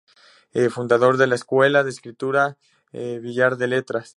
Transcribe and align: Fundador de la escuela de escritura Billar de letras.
Fundador 0.71 1.17
de 1.17 1.27
la 1.27 1.35
escuela 1.35 1.83
de 1.83 1.91
escritura 1.91 2.57
Billar 2.91 3.55
de 3.57 3.67
letras. 3.67 4.09